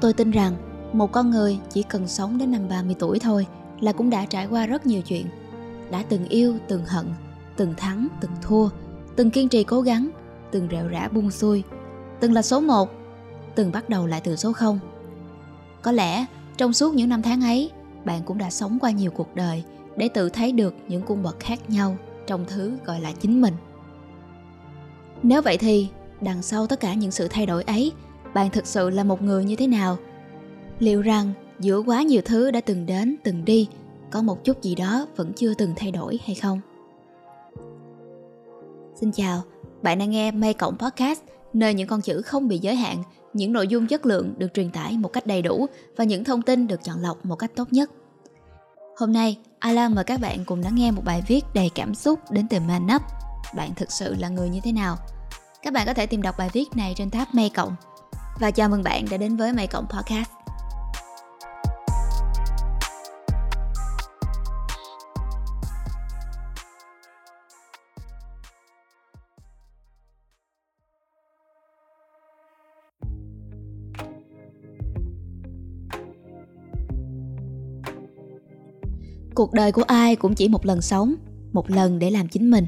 [0.00, 0.54] Tôi tin rằng
[0.92, 3.46] một con người chỉ cần sống đến năm 30 tuổi thôi
[3.80, 5.26] là cũng đã trải qua rất nhiều chuyện.
[5.90, 7.06] Đã từng yêu, từng hận,
[7.56, 8.68] từng thắng, từng thua,
[9.16, 10.10] từng kiên trì cố gắng,
[10.50, 11.62] từng rệu rã buông xuôi,
[12.20, 12.90] từng là số 1,
[13.54, 14.78] từng bắt đầu lại từ số 0.
[15.82, 16.26] Có lẽ
[16.56, 17.70] trong suốt những năm tháng ấy,
[18.04, 19.64] bạn cũng đã sống qua nhiều cuộc đời
[19.96, 21.96] để tự thấy được những cung bậc khác nhau
[22.26, 23.54] trong thứ gọi là chính mình.
[25.22, 25.88] Nếu vậy thì,
[26.20, 27.92] đằng sau tất cả những sự thay đổi ấy,
[28.34, 29.96] bạn thực sự là một người như thế nào?
[30.78, 33.68] Liệu rằng giữa quá nhiều thứ đã từng đến, từng đi,
[34.10, 36.60] có một chút gì đó vẫn chưa từng thay đổi hay không?
[39.00, 39.42] Xin chào,
[39.82, 41.20] bạn đang nghe Mây Cộng Podcast,
[41.52, 43.02] nơi những con chữ không bị giới hạn,
[43.32, 45.66] những nội dung chất lượng được truyền tải một cách đầy đủ
[45.96, 47.90] và những thông tin được chọn lọc một cách tốt nhất.
[48.96, 52.18] Hôm nay, Alan mời các bạn cùng lắng nghe một bài viết đầy cảm xúc
[52.30, 53.02] đến từ Man Up.
[53.56, 54.96] Bạn thực sự là người như thế nào?
[55.62, 57.76] Các bạn có thể tìm đọc bài viết này trên tab Mây Cộng.
[58.40, 60.30] Và chào mừng bạn đã đến với mày Cộng Podcast.
[79.34, 81.14] cuộc đời của ai cũng chỉ một lần sống,
[81.52, 82.66] một lần để làm chính mình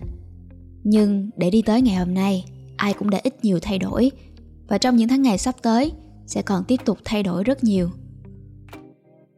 [0.84, 2.44] nhưng để đi tới ngày hôm nay,
[2.76, 4.10] ai cũng đã ít nhiều thay đổi
[4.70, 5.92] và trong những tháng ngày sắp tới,
[6.26, 7.90] sẽ còn tiếp tục thay đổi rất nhiều.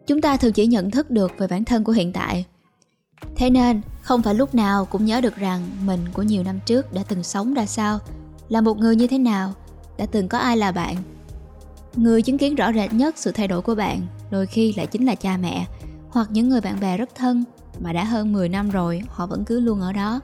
[0.07, 2.47] Chúng ta thường chỉ nhận thức được về bản thân của hiện tại.
[3.37, 6.93] Thế nên, không phải lúc nào cũng nhớ được rằng mình của nhiều năm trước
[6.93, 7.99] đã từng sống ra sao,
[8.49, 9.55] là một người như thế nào,
[9.99, 10.97] đã từng có ai là bạn.
[11.97, 15.07] Người chứng kiến rõ rệt nhất sự thay đổi của bạn đôi khi lại chính
[15.07, 15.67] là cha mẹ
[16.09, 17.45] hoặc những người bạn bè rất thân
[17.81, 20.21] mà đã hơn 10 năm rồi họ vẫn cứ luôn ở đó.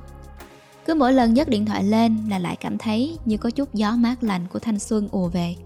[0.88, 3.96] Cứ mỗi lần nhấc điện thoại lên là lại cảm thấy như có chút gió
[3.96, 5.56] mát lành của thanh xuân ùa về.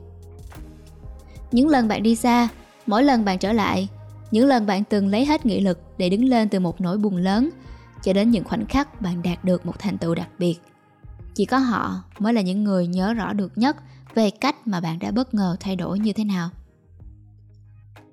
[1.53, 2.49] Những lần bạn đi xa,
[2.87, 3.89] mỗi lần bạn trở lại,
[4.31, 7.17] những lần bạn từng lấy hết nghị lực để đứng lên từ một nỗi buồn
[7.17, 7.51] lớn
[8.03, 10.55] cho đến những khoảnh khắc bạn đạt được một thành tựu đặc biệt.
[11.35, 13.77] Chỉ có họ mới là những người nhớ rõ được nhất
[14.15, 16.51] về cách mà bạn đã bất ngờ thay đổi như thế nào.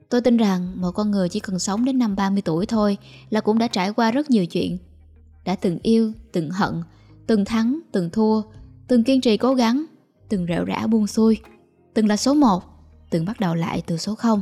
[0.09, 2.97] Tôi tin rằng một con người chỉ cần sống đến năm 30 tuổi thôi
[3.29, 4.77] là cũng đã trải qua rất nhiều chuyện.
[5.45, 6.81] Đã từng yêu, từng hận,
[7.29, 8.41] từng thắng, từng thua,
[8.87, 9.85] từng kiên trì cố gắng,
[10.29, 11.37] từng rệu rã buông xuôi,
[11.93, 12.63] từng là số 1,
[13.09, 14.41] từng bắt đầu lại từ số 0.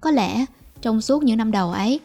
[0.00, 0.44] Có lẽ
[0.80, 2.00] trong suốt những năm đầu ấy,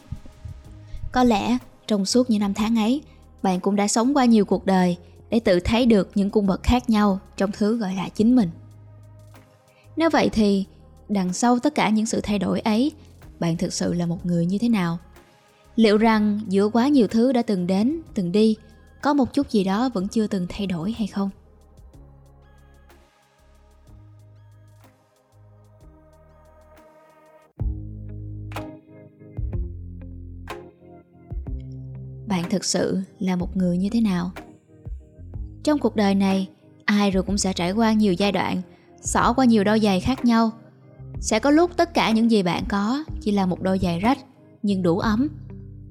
[1.11, 3.01] có lẽ trong suốt những năm tháng ấy,
[3.43, 4.97] bạn cũng đã sống qua nhiều cuộc đời
[5.29, 8.49] để tự thấy được những cung bậc khác nhau trong thứ gọi là chính mình.
[9.95, 10.65] Nếu vậy thì
[11.09, 12.91] đằng sau tất cả những sự thay đổi ấy
[13.39, 14.97] bạn thực sự là một người như thế nào
[15.75, 18.55] liệu rằng giữa quá nhiều thứ đã từng đến từng đi
[19.01, 21.29] có một chút gì đó vẫn chưa từng thay đổi hay không?
[32.27, 34.31] Bạn thực sự là một người như thế nào?
[35.63, 36.49] Trong cuộc đời này,
[36.85, 38.61] ai rồi cũng sẽ trải qua nhiều giai đoạn,
[39.01, 40.51] xỏ qua nhiều đôi giày khác nhau.
[41.19, 44.17] Sẽ có lúc tất cả những gì bạn có chỉ là một đôi giày rách
[44.63, 45.27] nhưng đủ ấm.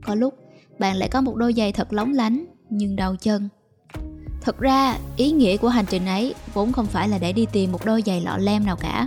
[0.06, 0.34] Có lúc
[0.78, 3.48] bạn lại có một đôi giày thật lóng lánh nhưng đau chân.
[4.40, 7.72] Thật ra, ý nghĩa của hành trình ấy vốn không phải là để đi tìm
[7.72, 9.06] một đôi giày lọ lem nào cả.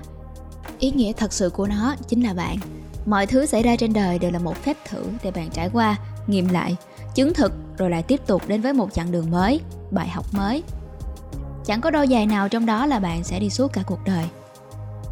[0.80, 2.58] Ý nghĩa thật sự của nó chính là bạn.
[3.06, 5.98] Mọi thứ xảy ra trên đời đều là một phép thử để bạn trải qua,
[6.28, 6.76] nghiệm lại,
[7.16, 9.60] chứng thực rồi lại tiếp tục đến với một chặng đường mới,
[9.92, 10.64] bài học mới.
[11.66, 14.26] Chẳng có đôi giày nào trong đó là bạn sẽ đi suốt cả cuộc đời.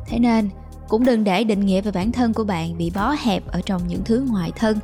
[0.08, 0.50] Thế nên,
[0.88, 3.88] cũng đừng để định nghĩa về bản thân của bạn bị bó hẹp ở trong
[3.88, 4.80] những thứ ngoài thân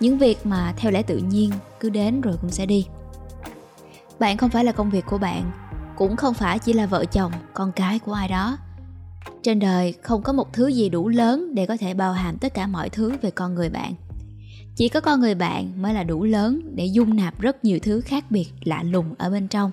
[0.00, 1.50] những việc mà theo lẽ tự nhiên
[1.80, 2.86] cứ đến rồi cũng sẽ đi
[4.18, 5.50] bạn không phải là công việc của bạn,
[5.96, 8.58] cũng không phải chỉ là vợ chồng, con cái của ai đó.
[9.42, 12.54] Trên đời không có một thứ gì đủ lớn để có thể bao hàm tất
[12.54, 13.94] cả mọi thứ về con người bạn.
[14.76, 18.00] Chỉ có con người bạn mới là đủ lớn để dung nạp rất nhiều thứ
[18.00, 19.70] khác biệt lạ lùng ở bên trong.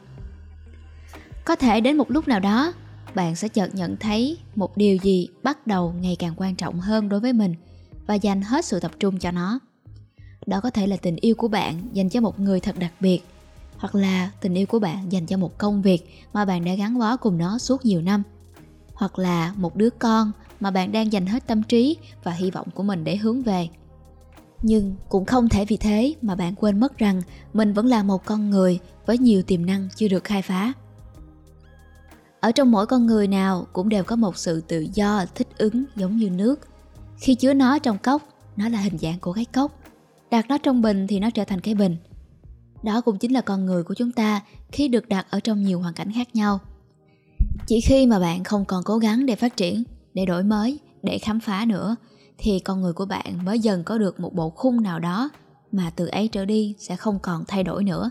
[1.45, 2.73] Có thể đến một lúc nào đó,
[3.15, 7.09] bạn sẽ chợt nhận thấy một điều gì bắt đầu ngày càng quan trọng hơn
[7.09, 7.55] đối với mình
[8.07, 9.59] và dành hết sự tập trung cho nó.
[10.45, 13.23] Đó có thể là tình yêu của bạn dành cho một người thật đặc biệt
[13.77, 16.99] hoặc là tình yêu của bạn dành cho một công việc mà bạn đã gắn
[16.99, 18.23] bó cùng nó suốt nhiều năm.
[18.93, 22.67] Hoặc là một đứa con mà bạn đang dành hết tâm trí và hy vọng
[22.73, 23.67] của mình để hướng về.
[24.61, 27.21] Nhưng cũng không thể vì thế mà bạn quên mất rằng
[27.53, 30.73] mình vẫn là một con người với nhiều tiềm năng chưa được khai phá.
[32.39, 35.83] Ở trong mỗi con người nào cũng đều có một sự tự do, thích ứng
[35.95, 36.59] giống như nước.
[37.17, 38.21] Khi chứa nó trong cốc,
[38.57, 39.79] nó là hình dạng của cái cốc.
[40.31, 41.97] Đặt nó trong bình thì nó trở thành cái bình
[42.85, 44.41] đó cũng chính là con người của chúng ta
[44.71, 46.59] khi được đặt ở trong nhiều hoàn cảnh khác nhau.
[47.67, 49.83] Chỉ khi mà bạn không còn cố gắng để phát triển,
[50.13, 51.95] để đổi mới, để khám phá nữa,
[52.37, 55.29] thì con người của bạn mới dần có được một bộ khung nào đó
[55.71, 58.09] mà từ ấy trở đi sẽ không còn thay đổi nữa.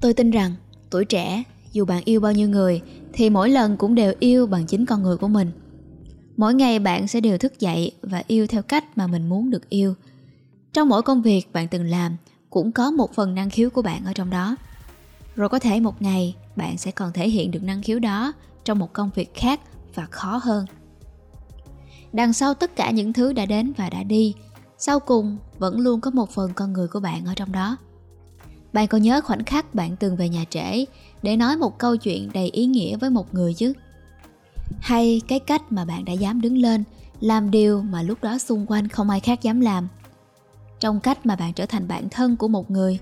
[0.00, 0.54] Tôi tin rằng,
[0.90, 1.42] tuổi trẻ,
[1.72, 5.02] dù bạn yêu bao nhiêu người, thì mỗi lần cũng đều yêu bằng chính con
[5.02, 5.50] người của mình.
[6.36, 9.68] Mỗi ngày bạn sẽ đều thức dậy và yêu theo cách mà mình muốn được
[9.68, 9.94] yêu.
[10.72, 12.16] Trong mỗi công việc bạn từng làm
[12.54, 14.56] cũng có một phần năng khiếu của bạn ở trong đó.
[15.36, 18.32] Rồi có thể một ngày, bạn sẽ còn thể hiện được năng khiếu đó
[18.64, 19.60] trong một công việc khác
[19.94, 20.66] và khó hơn.
[22.12, 24.34] Đằng sau tất cả những thứ đã đến và đã đi,
[24.78, 27.76] sau cùng vẫn luôn có một phần con người của bạn ở trong đó.
[28.72, 30.84] Bạn còn nhớ khoảnh khắc bạn từng về nhà trễ
[31.22, 33.72] để nói một câu chuyện đầy ý nghĩa với một người chứ?
[34.80, 36.84] Hay cái cách mà bạn đã dám đứng lên,
[37.20, 39.88] làm điều mà lúc đó xung quanh không ai khác dám làm?
[40.84, 42.98] Trong cách mà bạn trở thành bản thân của một người.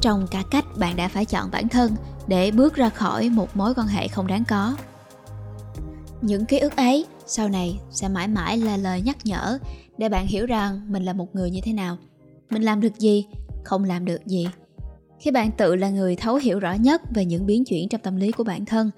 [0.00, 1.92] Trong cả cách bạn đã phải chọn bản thân
[2.26, 4.76] để bước ra khỏi một mối quan hệ không đáng có.
[6.22, 9.58] Những ký ức ấy sau này sẽ mãi mãi là lời nhắc nhở
[9.98, 11.96] để bạn hiểu rằng mình là một người như thế nào.
[12.50, 13.26] Mình làm được gì,
[13.64, 14.48] không làm được gì.
[15.20, 18.16] Khi bạn tự là người thấu hiểu rõ nhất về những biến chuyển trong tâm
[18.16, 18.90] lý của bản thân,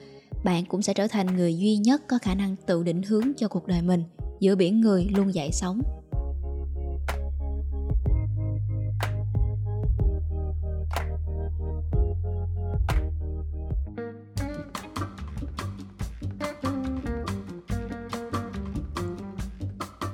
[0.45, 3.49] bạn cũng sẽ trở thành người duy nhất có khả năng tự định hướng cho
[3.49, 4.05] cuộc đời mình
[4.41, 5.83] giữa biển người luôn dậy sóng.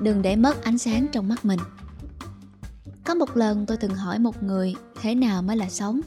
[0.09, 1.59] Đừng để mất ánh sáng trong mắt mình.
[3.05, 6.01] Có một lần tôi từng hỏi một người thế nào mới là sống.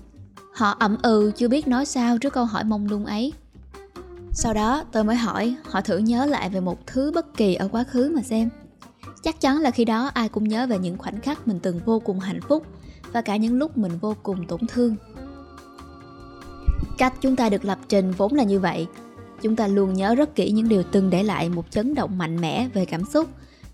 [0.53, 3.33] Họ ậm ừ chưa biết nói sao trước câu hỏi mông lung ấy.
[4.33, 7.68] Sau đó tôi mới hỏi, họ thử nhớ lại về một thứ bất kỳ ở
[7.68, 8.50] quá khứ mà xem.
[9.24, 12.00] Chắc chắn là khi đó ai cũng nhớ về những khoảnh khắc mình từng vô
[12.00, 12.65] cùng hạnh phúc
[13.12, 14.95] và cả những lúc mình vô cùng tổn thương.
[16.97, 18.88] Cách chúng ta được lập trình vốn là như vậy.
[19.42, 22.42] Chúng ta luôn nhớ rất kỹ những điều từng để lại một chấn động mạnh
[22.42, 23.30] mẽ về cảm xúc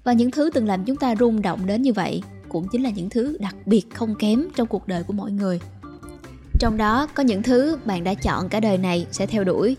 [0.08, 2.90] và những thứ từng làm chúng ta rung động đến như vậy cũng chính là
[2.90, 5.60] những thứ đặc biệt không kém trong cuộc đời của mỗi người.
[6.60, 9.78] Trong đó có những thứ bạn đã chọn cả đời này sẽ theo đuổi.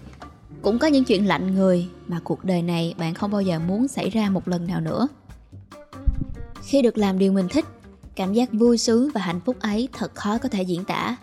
[0.63, 3.89] Cũng có những chuyện lạnh người mà cuộc đời này bạn không bao giờ muốn
[3.89, 5.09] xảy ra một lần nào nữa.
[6.63, 7.65] Khi được làm điều mình thích,
[8.15, 11.17] cảm giác vui sướng và hạnh phúc ấy thật khó có thể diễn tả.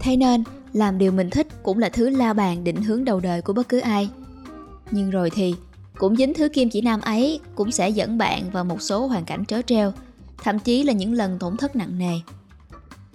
[0.00, 3.42] Thế nên, làm điều mình thích cũng là thứ la bàn định hướng đầu đời
[3.42, 4.10] của bất cứ ai.
[4.90, 5.54] Nhưng rồi thì
[5.98, 9.24] cũng dính thứ kim chỉ nam ấy cũng sẽ dẫn bạn vào một số hoàn
[9.24, 9.92] cảnh trớ treo
[10.44, 12.20] thậm chí là những lần tổn thất nặng nề.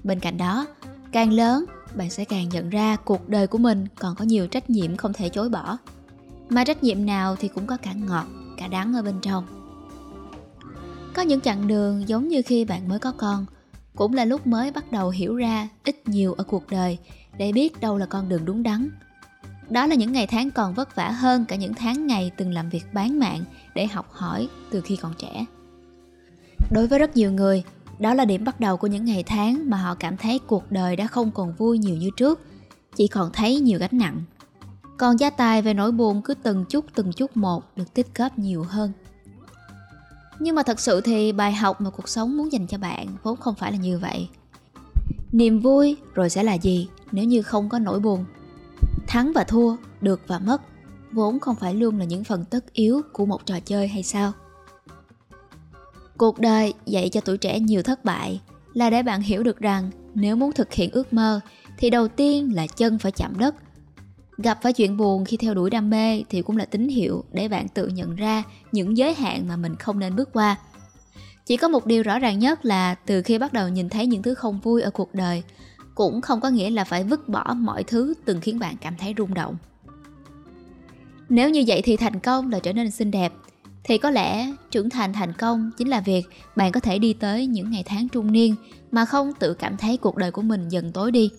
[0.03, 0.65] Bên cạnh đó,
[1.11, 1.65] càng lớn,
[1.95, 5.13] bạn sẽ càng nhận ra cuộc đời của mình còn có nhiều trách nhiệm không
[5.13, 5.77] thể chối bỏ.
[6.49, 8.25] Mà trách nhiệm nào thì cũng có cả ngọt,
[8.57, 9.45] cả đắng ở bên trong.
[11.13, 13.45] Có những chặng đường giống như khi bạn mới có con,
[13.95, 16.97] cũng là lúc mới bắt đầu hiểu ra ít nhiều ở cuộc đời
[17.37, 18.89] để biết đâu là con đường đúng đắn
[19.69, 22.69] đó là những ngày tháng còn vất vả hơn cả những tháng ngày từng làm
[22.69, 23.43] việc bán mạng
[23.75, 25.45] để học hỏi từ khi còn trẻ.
[26.71, 27.63] Đối với rất nhiều người,
[27.99, 30.95] đó là điểm bắt đầu của những ngày tháng mà họ cảm thấy cuộc đời
[30.95, 32.39] đã không còn vui nhiều như trước,
[32.95, 34.23] chỉ còn thấy nhiều gánh nặng.
[34.97, 38.39] Còn gia tài về nỗi buồn cứ từng chút từng chút một được tích góp
[38.39, 38.91] nhiều hơn.
[40.39, 43.35] Nhưng mà thật sự thì bài học mà cuộc sống muốn dành cho bạn vốn
[43.35, 44.29] không phải là như vậy.
[45.31, 48.25] Niềm vui rồi sẽ là gì nếu như không có nỗi buồn?
[49.09, 50.61] Thắng và thua, được và mất,
[51.11, 54.31] vốn không phải luôn là những phần tất yếu của một trò chơi hay sao?
[56.17, 58.41] Cuộc đời dạy cho tuổi trẻ nhiều thất bại
[58.73, 61.39] là để bạn hiểu được rằng nếu muốn thực hiện ước mơ
[61.77, 63.55] thì đầu tiên là chân phải chạm đất.
[64.37, 67.47] Gặp phải chuyện buồn khi theo đuổi đam mê thì cũng là tín hiệu để
[67.47, 70.57] bạn tự nhận ra những giới hạn mà mình không nên bước qua.
[71.45, 74.23] Chỉ có một điều rõ ràng nhất là từ khi bắt đầu nhìn thấy những
[74.23, 75.43] thứ không vui ở cuộc đời
[75.99, 79.13] cũng không có nghĩa là phải vứt bỏ mọi thứ từng khiến bạn cảm thấy
[79.17, 79.57] rung động.
[81.29, 83.33] Nếu như vậy thì thành công là trở nên xinh đẹp.
[83.83, 86.23] Thì có lẽ trưởng thành thành công chính là việc
[86.55, 88.55] bạn có thể đi tới những ngày tháng trung niên
[88.91, 91.31] mà không tự cảm thấy cuộc đời của mình dần tối đi.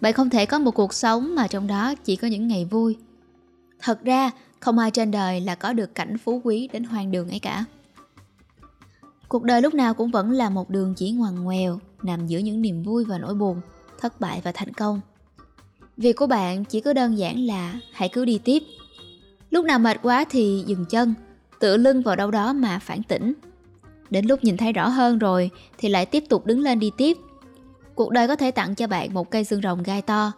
[0.00, 2.96] Bạn không thể có một cuộc sống mà trong đó chỉ có những ngày vui.
[3.82, 4.30] Thật ra,
[4.60, 7.64] không ai trên đời là có được cảnh phú quý đến hoang đường ấy cả
[9.34, 12.62] cuộc đời lúc nào cũng vẫn là một đường chỉ ngoằn ngoèo, nằm giữa những
[12.62, 13.60] niềm vui và nỗi buồn,
[14.00, 15.00] thất bại và thành công.
[15.96, 18.62] Việc của bạn chỉ có đơn giản là hãy cứ đi tiếp.
[19.50, 21.14] Lúc nào mệt quá thì dừng chân,
[21.60, 23.34] tựa lưng vào đâu đó mà phản tỉnh
[24.10, 27.16] đến lúc nhìn thấy rõ hơn rồi thì lại tiếp tục đứng lên đi tiếp.
[27.94, 30.32] Cuộc đời có thể tặng cho bạn một cây xương rồng gai to,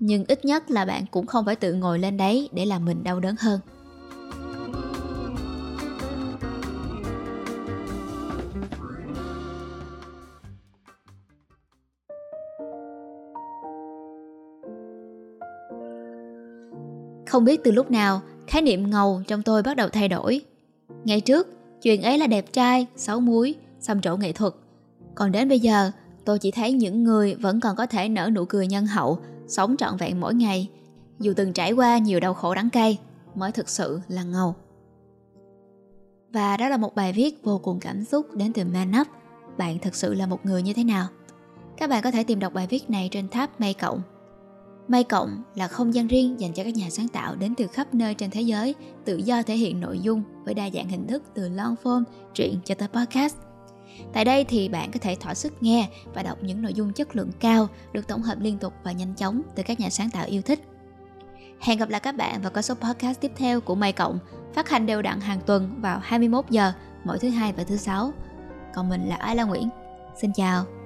[0.00, 3.04] nhưng ít nhất là bạn cũng không phải tự ngồi lên đấy để làm mình
[3.04, 3.60] đau đớn hơn.
[17.32, 20.40] Không biết từ lúc nào khái niệm ngầu trong tôi bắt đầu thay đổi.
[21.04, 21.48] Ngày trước,
[21.82, 24.52] chuyện ấy là đẹp trai, xấu muối, xăm trổ nghệ thuật.
[25.14, 25.90] Còn đến bây giờ,
[26.24, 29.76] tôi chỉ thấy những người vẫn còn có thể nở nụ cười nhân hậu, sống
[29.76, 30.68] trọn vẹn mỗi ngày,
[31.20, 32.98] dù từng trải qua nhiều đau khổ đắng cay,
[33.34, 34.54] mới thực sự là ngầu.
[36.32, 39.06] Và đó là một bài viết vô cùng cảm xúc đến từ Manup.
[39.58, 41.06] Bạn thực sự là một người như thế nào?
[41.76, 44.02] Các bạn có thể tìm đọc bài viết này trên tab May Cộng.
[44.92, 47.94] May Cộng là không gian riêng dành cho các nhà sáng tạo đến từ khắp
[47.94, 51.22] nơi trên thế giới, tự do thể hiện nội dung với đa dạng hình thức
[51.34, 52.02] từ long form,
[52.34, 53.36] truyện cho tới podcast.
[54.12, 57.16] Tại đây thì bạn có thể thỏa sức nghe và đọc những nội dung chất
[57.16, 60.26] lượng cao được tổng hợp liên tục và nhanh chóng từ các nhà sáng tạo
[60.26, 60.60] yêu thích.
[61.60, 64.18] Hẹn gặp lại các bạn vào các số podcast tiếp theo của May Cộng,
[64.54, 66.72] phát hành đều đặn hàng tuần vào 21 giờ
[67.04, 68.12] mỗi thứ hai và thứ sáu.
[68.74, 69.68] Còn mình là Ai La Nguyễn.
[70.20, 70.81] Xin chào.